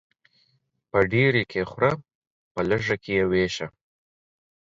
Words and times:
په 0.89 0.99
ډيري 1.11 1.43
کې 1.51 1.61
خوره، 1.69 1.91
په 2.53 2.59
لږي 2.69 2.97
کې 3.03 3.15
ويشه. 3.31 3.67